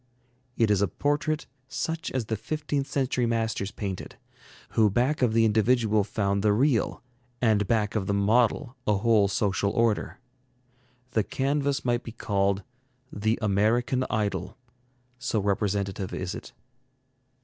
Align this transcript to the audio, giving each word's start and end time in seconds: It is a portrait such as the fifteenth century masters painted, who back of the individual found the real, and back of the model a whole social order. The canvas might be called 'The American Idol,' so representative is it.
It 0.57 0.71
is 0.71 0.81
a 0.81 0.87
portrait 0.87 1.45
such 1.67 2.09
as 2.09 2.25
the 2.25 2.35
fifteenth 2.35 2.87
century 2.87 3.27
masters 3.27 3.69
painted, 3.69 4.15
who 4.69 4.89
back 4.89 5.21
of 5.21 5.33
the 5.33 5.45
individual 5.45 6.03
found 6.03 6.41
the 6.41 6.53
real, 6.53 7.03
and 7.39 7.67
back 7.67 7.93
of 7.95 8.07
the 8.07 8.13
model 8.15 8.75
a 8.87 8.95
whole 8.97 9.27
social 9.27 9.69
order. 9.69 10.17
The 11.11 11.23
canvas 11.23 11.85
might 11.85 12.01
be 12.01 12.13
called 12.13 12.63
'The 13.11 13.37
American 13.43 14.03
Idol,' 14.09 14.57
so 15.19 15.39
representative 15.39 16.15
is 16.15 16.33
it. 16.33 16.51